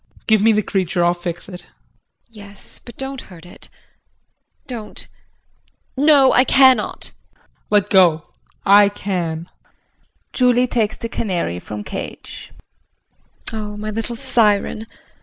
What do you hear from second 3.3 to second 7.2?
it. Don't no, I cannot.